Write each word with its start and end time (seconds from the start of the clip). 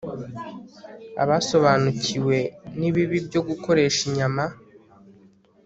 Abasobanukiwe 1.23 2.37
nibibi 2.79 3.17
byo 3.27 3.41
gukoresha 3.47 3.99
inyama 4.09 4.43